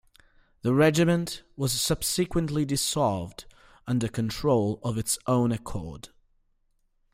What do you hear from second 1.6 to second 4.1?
subsequently dissolved under